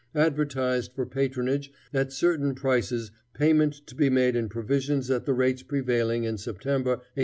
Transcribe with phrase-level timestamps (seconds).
[0.15, 5.61] advertised for patronage at certain prices, payment to be made in provisions at the rates
[5.61, 7.19] prevailing in September, 1860.